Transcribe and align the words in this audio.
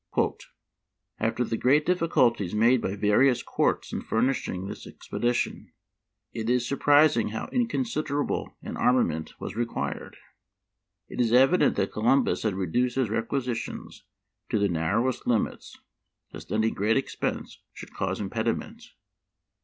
—"After 1.27 1.43
the 1.43 1.57
great 1.57 1.85
difficulties 1.85 2.55
made 2.55 2.81
by 2.81 2.95
various 2.95 3.43
courts 3.43 3.93
in 3.93 4.01
furnishing 4.01 4.65
this 4.65 4.87
expe 4.87 5.23
dition, 5.23 5.65
it 6.33 6.49
is 6.49 6.67
surprising 6.67 7.27
how 7.27 7.49
inconsiderable 7.51 8.51
an 8.63 8.77
armament 8.77 9.39
was 9.39 9.55
required. 9.55 10.17
It 11.07 11.21
is 11.21 11.31
evident 11.31 11.75
that 11.75 11.91
Co 11.91 12.01
lumbus 12.01 12.41
had 12.41 12.55
reduced 12.55 12.95
his 12.95 13.11
requisitions 13.11 14.03
to 14.49 14.57
the 14.57 14.67
nar 14.69 14.99
rowest 14.99 15.27
limits, 15.27 15.77
lest 16.33 16.51
any 16.51 16.71
great 16.71 16.97
expense 16.97 17.59
should 17.71 17.93
cause 17.93 18.19
impediment. 18.19 18.81